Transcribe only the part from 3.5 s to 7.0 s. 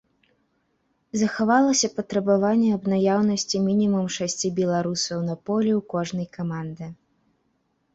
мінімум шасці беларусаў на полі ў кожнай каманды.